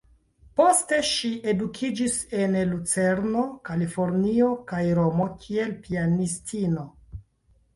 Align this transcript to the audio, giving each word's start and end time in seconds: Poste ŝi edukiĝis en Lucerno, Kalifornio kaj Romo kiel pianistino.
Poste 0.59 0.97
ŝi 1.09 1.29
edukiĝis 1.51 2.15
en 2.39 2.57
Lucerno, 2.71 3.43
Kalifornio 3.69 4.49
kaj 4.73 4.83
Romo 5.01 5.29
kiel 5.45 5.77
pianistino. 5.85 6.89